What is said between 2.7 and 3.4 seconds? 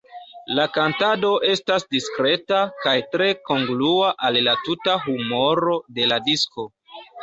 kaj tre